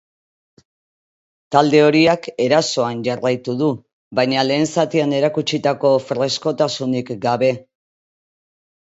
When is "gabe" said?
7.27-7.51